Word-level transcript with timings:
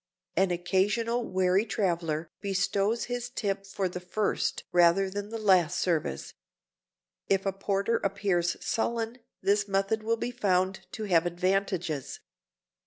An 0.35 0.49
occasional 0.49 1.23
wary 1.29 1.63
traveler 1.63 2.31
bestows 2.41 3.03
his 3.03 3.29
tip 3.29 3.67
for 3.67 3.87
the 3.87 3.99
first 3.99 4.63
rather 4.71 5.11
than 5.11 5.29
the 5.29 5.37
last 5.37 5.77
service 5.79 6.29
asked. 6.29 6.35
If 7.29 7.45
a 7.45 7.53
porter 7.53 7.97
appears 7.97 8.57
sullen 8.65 9.19
this 9.43 9.67
method 9.67 10.01
will 10.01 10.17
be 10.17 10.31
found 10.31 10.87
to 10.93 11.03
have 11.03 11.27
advantages. 11.27 12.19